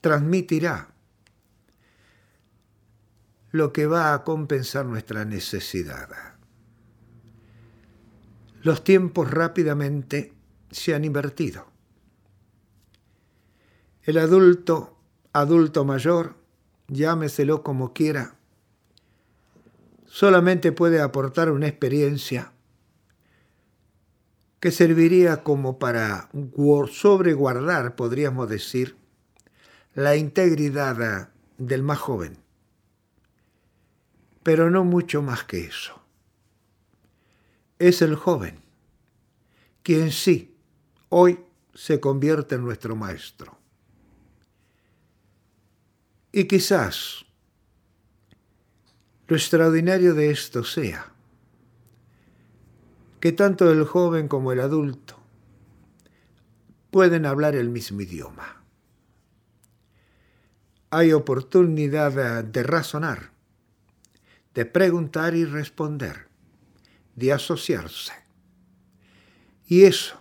transmitirá 0.00 0.94
lo 3.50 3.72
que 3.72 3.86
va 3.86 4.14
a 4.14 4.22
compensar 4.22 4.86
nuestra 4.86 5.24
necesidad. 5.24 6.31
Los 8.62 8.84
tiempos 8.84 9.28
rápidamente 9.28 10.32
se 10.70 10.94
han 10.94 11.04
invertido. 11.04 11.66
El 14.04 14.18
adulto, 14.18 14.96
adulto 15.32 15.84
mayor, 15.84 16.36
llámeselo 16.86 17.64
como 17.64 17.92
quiera, 17.92 18.36
solamente 20.06 20.70
puede 20.70 21.00
aportar 21.00 21.50
una 21.50 21.66
experiencia 21.66 22.52
que 24.60 24.70
serviría 24.70 25.42
como 25.42 25.80
para 25.80 26.30
sobreguardar, 26.92 27.96
podríamos 27.96 28.48
decir, 28.48 28.96
la 29.92 30.14
integridad 30.14 31.30
del 31.58 31.82
más 31.82 31.98
joven, 31.98 32.38
pero 34.44 34.70
no 34.70 34.84
mucho 34.84 35.20
más 35.20 35.42
que 35.42 35.64
eso 35.64 36.01
es 37.88 38.00
el 38.00 38.14
joven, 38.14 38.60
quien 39.82 40.12
sí, 40.12 40.56
hoy 41.08 41.40
se 41.74 41.98
convierte 41.98 42.54
en 42.54 42.62
nuestro 42.62 42.94
maestro. 42.94 43.58
Y 46.30 46.44
quizás 46.44 47.24
lo 49.26 49.34
extraordinario 49.34 50.14
de 50.14 50.30
esto 50.30 50.62
sea 50.62 51.12
que 53.18 53.32
tanto 53.32 53.70
el 53.70 53.84
joven 53.84 54.28
como 54.28 54.52
el 54.52 54.60
adulto 54.60 55.18
pueden 56.92 57.26
hablar 57.26 57.56
el 57.56 57.68
mismo 57.68 58.00
idioma. 58.00 58.62
Hay 60.90 61.12
oportunidad 61.12 62.44
de 62.44 62.62
razonar, 62.62 63.32
de 64.54 64.66
preguntar 64.66 65.34
y 65.34 65.44
responder 65.44 66.31
de 67.16 67.32
asociarse. 67.32 68.12
Y 69.66 69.84
eso, 69.84 70.20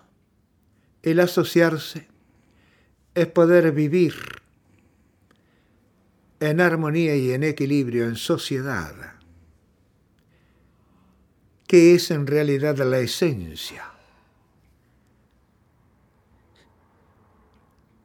el 1.03 1.19
asociarse, 1.19 2.07
es 3.13 3.27
poder 3.27 3.71
vivir 3.71 4.15
en 6.39 6.61
armonía 6.61 7.15
y 7.15 7.31
en 7.31 7.43
equilibrio 7.43 8.05
en 8.05 8.15
sociedad, 8.15 8.95
que 11.67 11.95
es 11.95 12.11
en 12.11 12.27
realidad 12.27 12.77
la 12.77 12.99
esencia 12.99 13.91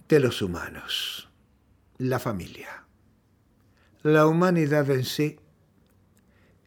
de 0.09 0.21
los 0.21 0.43
humanos, 0.43 1.29
la 1.99 2.19
familia. 2.19 2.85
La 4.03 4.27
humanidad 4.27 4.89
en 4.91 5.05
sí 5.05 5.41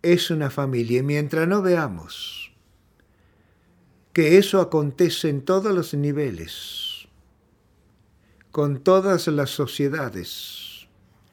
es 0.02 0.32
una 0.32 0.50
familia 0.50 1.00
y 1.00 1.04
mientras 1.04 1.48
no 1.48 1.62
veamos 1.62 2.52
que 4.14 4.38
eso 4.38 4.60
acontece 4.60 5.30
en 5.30 5.44
todos 5.44 5.74
los 5.74 5.94
niveles, 5.94 7.08
con 8.52 8.80
todas 8.80 9.28
las 9.28 9.50
sociedades, 9.52 10.88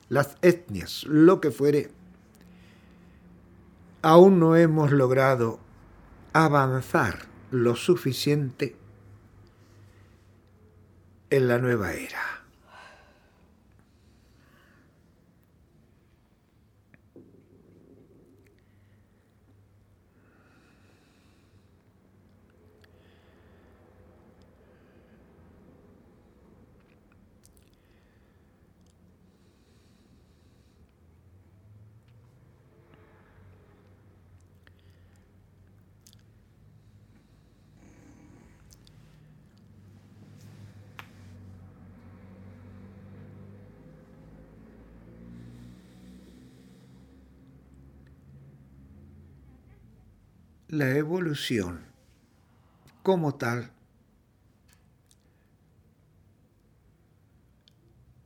las 0.08 0.36
etnias, 0.42 1.04
lo 1.04 1.40
que 1.40 1.50
fuere, 1.50 1.90
aún 4.02 4.38
no 4.38 4.56
hemos 4.56 4.92
logrado 4.92 5.58
avanzar 6.32 7.26
lo 7.50 7.76
suficiente 7.76 8.76
en 11.30 11.48
la 11.48 11.58
nueva 11.58 11.92
era. 11.94 12.25
La 50.76 50.94
evolución 50.94 51.80
como 53.02 53.36
tal 53.36 53.70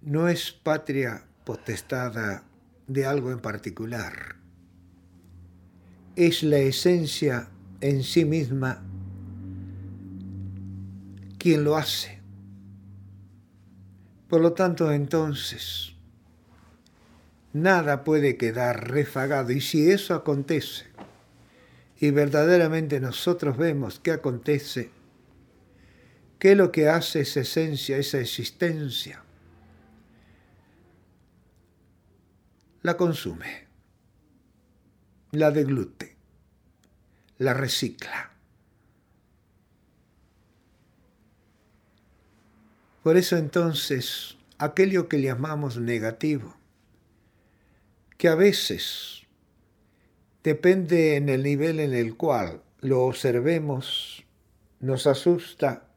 no 0.02 0.28
es 0.28 0.50
patria 0.50 1.26
potestad 1.44 2.42
de 2.88 3.06
algo 3.06 3.30
en 3.30 3.38
particular. 3.38 4.34
Es 6.16 6.42
la 6.42 6.58
esencia 6.58 7.50
en 7.80 8.02
sí 8.02 8.24
misma 8.24 8.82
quien 11.38 11.62
lo 11.62 11.76
hace. 11.76 12.20
Por 14.28 14.40
lo 14.40 14.54
tanto, 14.54 14.90
entonces, 14.90 15.94
nada 17.52 18.02
puede 18.02 18.36
quedar 18.36 18.90
refagado. 18.90 19.52
Y 19.52 19.60
si 19.60 19.88
eso 19.88 20.14
acontece, 20.14 20.89
y 22.00 22.10
verdaderamente 22.12 22.98
nosotros 22.98 23.58
vemos 23.58 24.00
que 24.00 24.10
acontece, 24.10 24.90
¿qué 26.38 26.52
es 26.52 26.56
lo 26.56 26.72
que 26.72 26.88
hace 26.88 27.20
esa 27.20 27.40
esencia, 27.40 27.98
esa 27.98 28.18
existencia? 28.18 29.22
La 32.80 32.96
consume, 32.96 33.68
la 35.32 35.50
deglute, 35.50 36.16
la 37.36 37.52
recicla. 37.52 38.30
Por 43.02 43.18
eso 43.18 43.36
entonces, 43.36 44.38
aquello 44.56 45.06
que 45.06 45.20
llamamos 45.20 45.76
negativo, 45.76 46.56
que 48.16 48.28
a 48.28 48.34
veces 48.34 49.19
depende 50.42 51.16
en 51.16 51.28
el 51.28 51.42
nivel 51.42 51.80
en 51.80 51.94
el 51.94 52.16
cual 52.16 52.62
lo 52.80 53.02
observemos, 53.02 54.24
nos 54.80 55.06
asusta, 55.06 55.88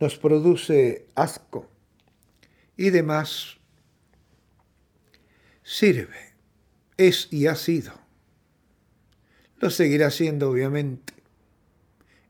nos 0.00 0.16
produce 0.16 1.06
asco 1.14 1.70
y 2.76 2.90
demás, 2.90 3.58
sirve, 5.62 6.34
es 6.96 7.28
y 7.30 7.46
ha 7.46 7.54
sido. 7.54 7.92
Lo 9.58 9.70
seguirá 9.70 10.10
siendo 10.10 10.50
obviamente 10.50 11.12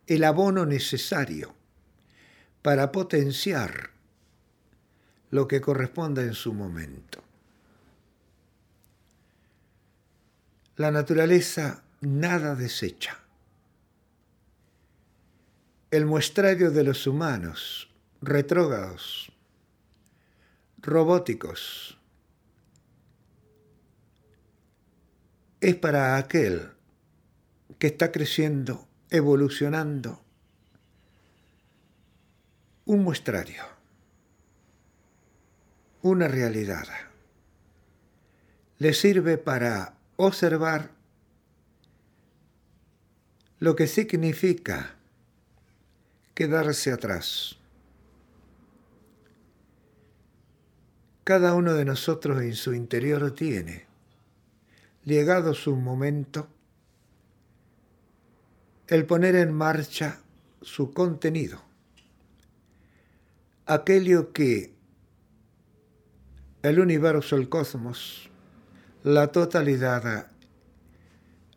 el 0.07 0.25
abono 0.25 0.67
necesario 0.67 1.55
para 2.61 2.93
potenciar 2.93 3.91
lo 5.31 5.49
que 5.49 5.61
corresponda 5.61 6.23
en 6.23 6.35
su 6.35 6.53
momento. 6.53 7.22
La 10.77 10.91
naturaleza 10.91 11.83
nada 12.01 12.55
desecha. 12.55 13.19
El 15.91 16.07
muestrario 16.07 16.71
de 16.71 16.83
los 16.83 17.07
humanos, 17.07 17.91
retrógados, 18.23 19.31
robóticos, 20.79 21.99
es 25.61 25.77
para 25.77 26.17
aquel 26.17 26.71
que 27.79 27.89
está 27.89 28.11
creciendo, 28.11 28.89
evolucionando, 29.11 30.25
un 32.87 33.05
muestrario, 33.05 33.63
una 36.01 36.29
realidad. 36.29 36.89
Le 38.79 38.95
sirve 38.95 39.37
para 39.37 39.99
observar 40.17 40.91
lo 43.59 43.77
que 43.77 43.87
significa 43.87 44.95
quedarse 46.35 46.93
atrás. 46.93 47.57
Cada 51.25 51.55
uno 51.55 51.75
de 51.75 51.85
nosotros 51.85 52.43
en 52.43 52.55
su 52.55 52.75
interior 52.75 53.31
tiene, 53.33 53.87
llegado 55.05 55.55
su 55.55 55.77
momento, 55.77 56.49
el 58.89 59.07
poner 59.07 59.37
en 59.37 59.53
marcha 59.53 60.21
su 60.61 60.93
contenido 60.93 61.63
aquello 63.67 64.33
que 64.33 64.75
el 66.63 66.79
universo, 66.79 67.37
el 67.37 67.49
cosmos, 67.49 68.31
la 69.05 69.33
totalidad 69.33 70.29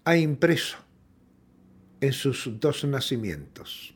ha 0.04 0.18
impreso 0.18 0.78
en 2.02 2.12
sus 2.12 2.60
dos 2.60 2.84
nacimientos. 2.86 3.94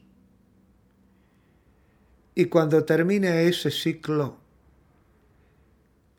Y 2.35 2.45
cuando 2.45 2.85
termine 2.85 3.47
ese 3.47 3.71
ciclo, 3.71 4.38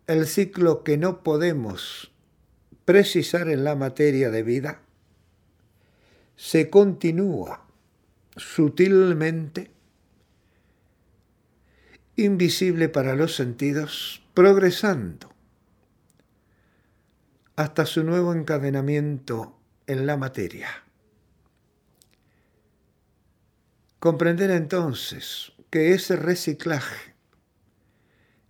el 0.07 0.27
ciclo 0.27 0.83
que 0.83 0.99
no 0.99 1.23
podemos 1.23 2.11
precisar 2.85 3.49
en 3.49 3.63
la 3.63 3.77
materia 3.77 4.31
de 4.31 4.43
vida, 4.43 4.83
se 6.35 6.69
continúa 6.69 7.65
sutilmente 8.37 9.71
invisible 12.17 12.89
para 12.89 13.15
los 13.15 13.37
sentidos, 13.37 14.23
progresando 14.35 15.30
hasta 17.61 17.85
su 17.85 18.05
nuevo 18.05 18.33
encadenamiento 18.33 19.55
en 19.87 20.07
la 20.07 20.17
materia. 20.17 20.83
Comprender 23.99 24.51
entonces 24.51 25.53
que 25.69 25.93
ese 25.93 26.17
reciclaje 26.17 27.15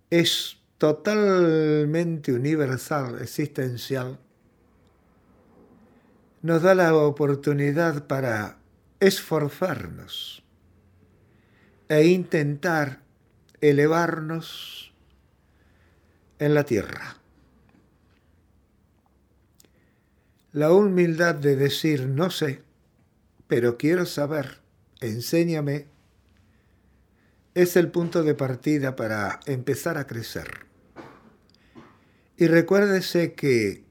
es 0.09 0.59
totalmente 0.77 2.31
universal, 2.31 3.19
existencial, 3.21 4.17
nos 6.41 6.61
da 6.61 6.73
la 6.73 6.95
oportunidad 6.95 8.07
para 8.07 8.59
esforzarnos 9.01 10.41
e 11.89 12.05
intentar 12.05 13.01
elevarnos 13.59 14.93
en 16.39 16.53
la 16.53 16.63
tierra. 16.63 17.20
La 20.51 20.71
humildad 20.71 21.35
de 21.35 21.55
decir 21.55 22.07
no 22.07 22.29
sé, 22.29 22.61
pero 23.47 23.77
quiero 23.77 24.05
saber, 24.05 24.59
enséñame, 24.99 25.87
es 27.53 27.75
el 27.75 27.89
punto 27.89 28.23
de 28.23 28.35
partida 28.35 28.95
para 28.95 29.39
empezar 29.45 29.97
a 29.97 30.07
crecer. 30.07 30.65
Y 32.37 32.47
recuérdese 32.47 33.33
que 33.33 33.83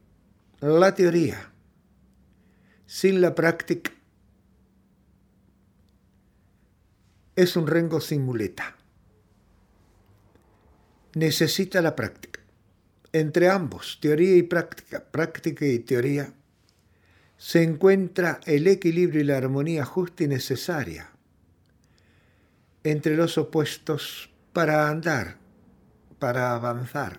la 0.61 0.95
teoría 0.95 1.53
sin 2.87 3.21
la 3.21 3.35
práctica 3.35 3.93
es 7.37 7.57
un 7.57 7.67
rengo 7.67 8.01
sin 8.01 8.23
muleta 8.23 8.77
necesita 11.15 11.83
la 11.83 11.97
práctica. 11.97 12.41
Entre 13.13 13.49
ambos, 13.49 13.99
teoría 14.01 14.37
y 14.37 14.43
práctica, 14.43 15.05
práctica 15.05 15.67
y 15.67 15.81
teoría, 15.81 16.33
se 17.41 17.63
encuentra 17.63 18.39
el 18.45 18.67
equilibrio 18.67 19.23
y 19.23 19.25
la 19.25 19.39
armonía 19.39 19.87
justa 19.87 20.25
y 20.25 20.29
necesaria 20.29 21.09
entre 22.85 23.17
los 23.17 23.39
opuestos 23.39 24.31
para 24.53 24.91
andar, 24.91 25.39
para 26.19 26.55
avanzar, 26.55 27.19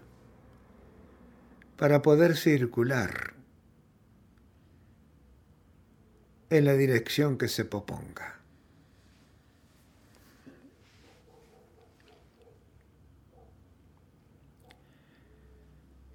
para 1.76 2.04
poder 2.04 2.38
circular 2.38 3.34
en 6.52 6.66
la 6.66 6.74
dirección 6.76 7.40
que 7.40 7.48
se 7.48 7.66
proponga. 7.66 8.40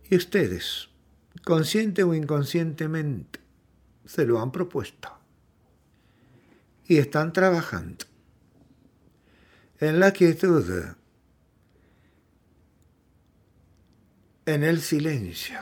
Y 0.08 0.14
ustedes, 0.14 0.90
consciente 1.42 2.04
o 2.04 2.14
inconscientemente, 2.14 3.45
se 4.06 4.24
lo 4.24 4.40
han 4.40 4.52
propuesto. 4.52 5.10
Y 6.86 6.98
están 6.98 7.32
trabajando 7.32 8.04
en 9.78 10.00
la 10.00 10.12
quietud, 10.12 10.64
en 14.46 14.62
el 14.62 14.80
silencio, 14.80 15.58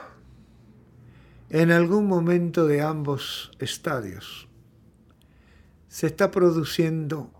en 1.48 1.72
algún 1.72 2.06
momento 2.06 2.66
de 2.66 2.82
ambos 2.82 3.50
estadios, 3.58 4.46
se 5.88 6.06
está 6.06 6.30
produciendo 6.30 7.32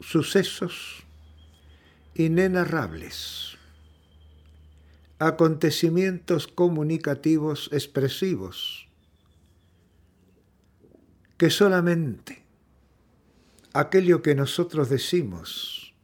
sucesos 0.00 1.04
inenarrables 2.14 3.58
acontecimientos 5.18 6.46
comunicativos 6.46 7.70
expresivos 7.72 8.87
que 11.38 11.50
solamente 11.50 12.42
aquello 13.72 14.20
que 14.22 14.34
nosotros 14.34 14.90
decimos 14.90 15.94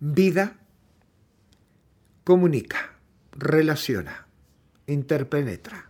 vida 0.00 0.58
comunica. 2.24 2.94
relaciona, 3.32 4.26
interpenetra. 4.88 5.88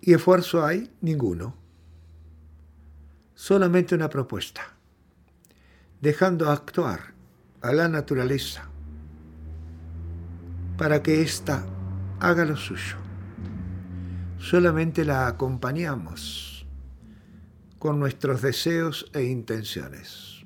¿Y 0.00 0.14
esfuerzo 0.14 0.66
hay? 0.66 0.90
Ninguno. 1.00 1.54
Solamente 3.36 3.94
una 3.94 4.08
propuesta, 4.08 4.74
dejando 6.00 6.50
actuar 6.50 7.14
a 7.60 7.72
la 7.72 7.88
naturaleza 7.88 8.68
para 10.76 11.04
que 11.04 11.22
ésta 11.22 11.64
haga 12.18 12.44
lo 12.44 12.56
suyo. 12.56 13.07
Solamente 14.50 15.04
la 15.04 15.26
acompañamos 15.26 16.66
con 17.78 18.00
nuestros 18.00 18.40
deseos 18.40 19.04
e 19.12 19.24
intenciones. 19.24 20.37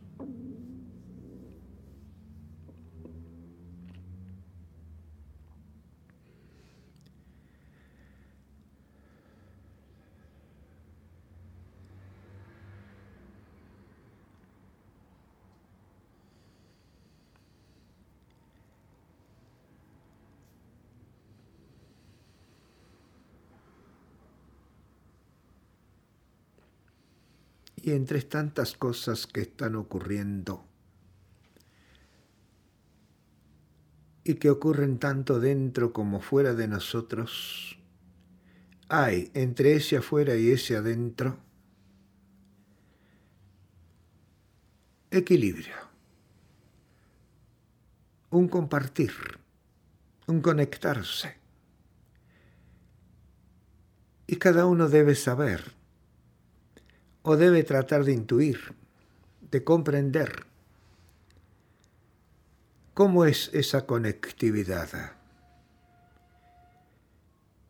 Y 27.83 27.92
entre 27.92 28.23
tantas 28.23 28.75
cosas 28.77 29.27
que 29.27 29.42
están 29.42 29.75
ocurriendo. 29.75 30.64
Y 34.25 34.35
que 34.35 34.51
ocurren 34.51 34.99
tanto 34.99 35.40
dentro 35.40 35.92
como 35.92 36.21
fuera 36.21 36.55
de 36.55 36.68
nosotros, 36.68 37.77
hay 38.88 39.31
entre 39.35 39.75
ese 39.75 39.97
afuera 39.97 40.37
y 40.37 40.51
ese 40.51 40.77
adentro 40.77 41.38
equilibrio, 45.11 45.75
un 48.31 48.49
compartir, 48.49 49.12
un 50.27 50.40
conectarse. 50.40 51.37
Y 54.27 54.37
cada 54.37 54.66
uno 54.66 54.88
debe 54.88 55.14
saber 55.14 55.82
o 57.23 57.37
debe 57.37 57.63
tratar 57.63 58.05
de 58.05 58.13
intuir, 58.13 58.75
de 59.51 59.65
comprender 59.65 60.47
cómo 62.95 63.25
es 63.25 63.51
esa 63.53 63.87
conectividad. 63.87 65.13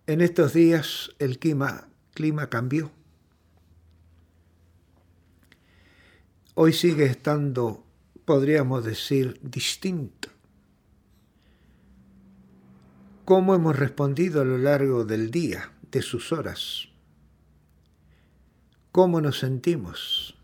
En 0.06 0.20
estos 0.20 0.52
días 0.52 1.10
el 1.18 1.38
clima, 1.38 1.88
clima 2.14 2.48
cambió. 2.48 2.90
Hoy 6.54 6.72
sigue 6.72 7.06
estando, 7.06 7.84
podríamos 8.24 8.84
decir, 8.84 9.38
distinto. 9.42 10.28
¿Cómo 13.24 13.54
hemos 13.54 13.78
respondido 13.78 14.42
a 14.42 14.44
lo 14.44 14.58
largo 14.58 15.04
del 15.04 15.30
día, 15.30 15.72
de 15.90 16.02
sus 16.02 16.32
horas? 16.32 16.91
Cómo 18.92 19.22
nos 19.22 19.38
sentimos. 19.38 20.36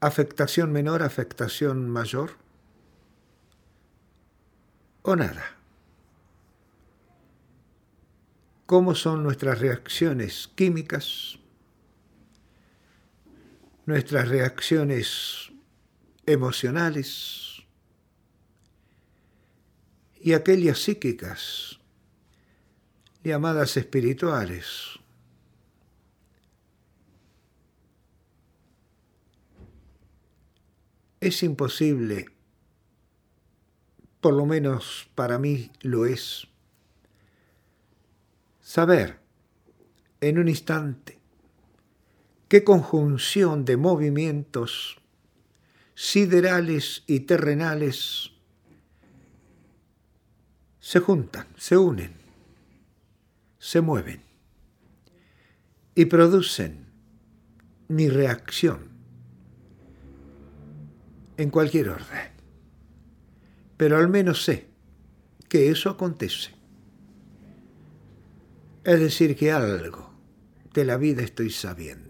¿Afectación 0.00 0.70
menor, 0.70 1.02
afectación 1.02 1.88
mayor? 1.88 2.32
¿O 5.02 5.16
nada? 5.16 5.56
¿Cómo 8.66 8.94
son 8.94 9.22
nuestras 9.22 9.58
reacciones 9.58 10.48
químicas? 10.54 11.38
Nuestras 13.86 14.28
reacciones 14.28 15.50
emocionales 16.26 17.62
y 20.20 20.34
aquellas 20.34 20.78
psíquicas 20.78 21.80
llamadas 23.24 23.76
espirituales 23.76 24.99
Es 31.20 31.42
imposible, 31.42 32.30
por 34.22 34.32
lo 34.32 34.46
menos 34.46 35.10
para 35.14 35.38
mí 35.38 35.70
lo 35.82 36.06
es, 36.06 36.48
saber 38.62 39.20
en 40.22 40.38
un 40.38 40.48
instante 40.48 41.18
qué 42.48 42.64
conjunción 42.64 43.66
de 43.66 43.76
movimientos 43.76 44.98
siderales 45.94 47.04
y 47.06 47.20
terrenales 47.20 48.30
se 50.78 51.00
juntan, 51.00 51.46
se 51.58 51.76
unen, 51.76 52.14
se 53.58 53.82
mueven 53.82 54.22
y 55.94 56.06
producen 56.06 56.86
mi 57.88 58.08
reacción 58.08 58.89
en 61.40 61.50
cualquier 61.50 61.88
orden. 61.88 62.30
Pero 63.76 63.96
al 63.96 64.08
menos 64.08 64.44
sé 64.44 64.66
que 65.48 65.70
eso 65.70 65.88
acontece. 65.88 66.50
Es 68.84 69.00
decir, 69.00 69.36
que 69.36 69.50
algo 69.50 70.10
de 70.74 70.84
la 70.84 70.96
vida 70.96 71.22
estoy 71.22 71.50
sabiendo. 71.50 72.09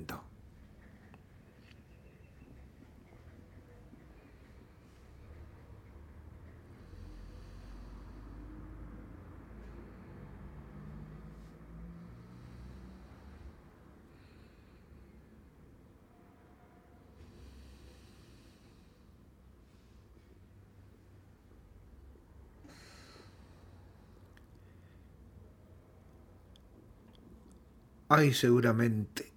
Hay 28.12 28.34
seguramente 28.34 29.30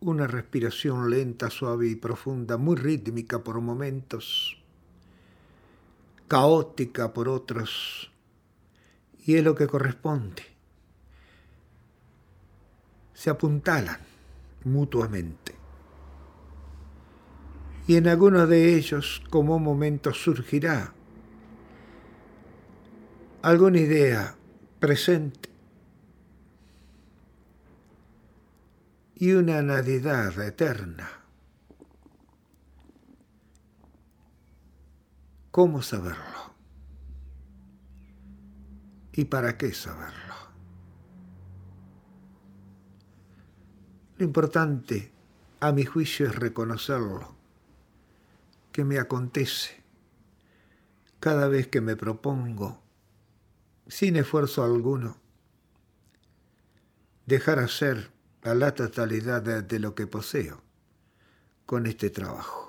una 0.00 0.26
respiración 0.26 1.10
lenta, 1.10 1.50
suave 1.50 1.88
y 1.88 1.94
profunda, 1.94 2.56
muy 2.56 2.74
rítmica 2.74 3.44
por 3.44 3.60
momentos, 3.60 4.56
caótica 6.26 7.12
por 7.12 7.28
otros, 7.28 8.10
y 9.26 9.34
es 9.34 9.44
lo 9.44 9.54
que 9.54 9.66
corresponde. 9.66 10.42
Se 13.12 13.28
apuntalan 13.28 14.00
mutuamente. 14.64 15.54
Y 17.86 17.96
en 17.96 18.08
alguno 18.08 18.46
de 18.46 18.74
ellos, 18.74 19.22
como 19.28 19.58
momento, 19.58 20.14
surgirá 20.14 20.94
alguna 23.42 23.80
idea 23.80 24.34
presente 24.80 25.55
y 29.18 29.32
una 29.32 29.62
nadidad 29.62 30.38
eterna. 30.40 31.08
¿Cómo 35.50 35.80
saberlo? 35.80 36.54
¿Y 39.12 39.24
para 39.24 39.56
qué 39.56 39.72
saberlo? 39.72 40.34
Lo 44.18 44.24
importante, 44.26 45.10
a 45.60 45.72
mi 45.72 45.86
juicio, 45.86 46.26
es 46.26 46.36
reconocerlo, 46.36 47.34
que 48.70 48.84
me 48.84 48.98
acontece 48.98 49.82
cada 51.20 51.48
vez 51.48 51.68
que 51.68 51.80
me 51.80 51.96
propongo, 51.96 52.82
sin 53.86 54.16
esfuerzo 54.16 54.62
alguno, 54.62 55.16
dejar 57.24 57.60
hacer 57.60 58.15
a 58.46 58.54
la 58.54 58.72
totalidad 58.72 59.42
de, 59.42 59.78
lo 59.80 59.94
que 59.94 60.06
poseo 60.06 60.62
con 61.66 61.86
este 61.86 62.10
trabajo. 62.10 62.65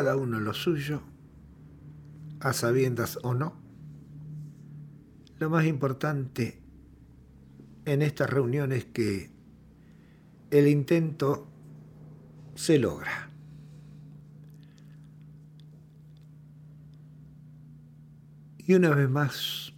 Cada 0.00 0.16
uno 0.16 0.40
lo 0.40 0.54
suyo, 0.54 1.02
a 2.40 2.54
sabiendas 2.54 3.18
o 3.22 3.34
no. 3.34 3.52
Lo 5.38 5.50
más 5.50 5.66
importante 5.66 6.58
en 7.84 8.00
estas 8.00 8.30
reuniones 8.30 8.78
es 8.78 8.84
que 8.86 9.30
el 10.50 10.68
intento 10.68 11.46
se 12.54 12.78
logra. 12.78 13.28
Y 18.56 18.72
una 18.72 18.94
vez 18.94 19.10
más, 19.10 19.74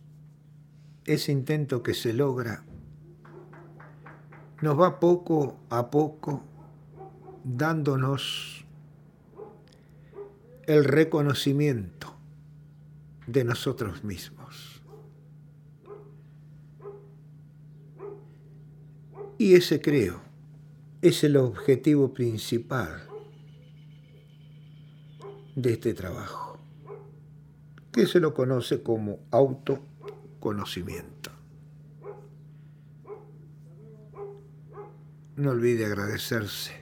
ese 1.04 1.32
intento 1.32 1.82
que 1.82 1.94
se 1.94 2.12
logra 2.12 2.62
nos 4.60 4.80
va 4.80 5.00
poco 5.00 5.58
a 5.68 5.90
poco 5.90 6.44
dándonos 7.42 8.61
el 10.66 10.84
reconocimiento 10.84 12.14
de 13.26 13.44
nosotros 13.44 14.04
mismos. 14.04 14.82
Y 19.38 19.54
ese 19.54 19.80
creo 19.80 20.20
es 21.00 21.24
el 21.24 21.36
objetivo 21.36 22.14
principal 22.14 23.08
de 25.56 25.72
este 25.72 25.94
trabajo 25.94 26.60
que 27.90 28.06
se 28.06 28.20
lo 28.20 28.34
conoce 28.34 28.82
como 28.82 29.18
autoconocimiento. 29.30 31.30
No 35.36 35.50
olvide 35.50 35.86
agradecerse 35.86 36.81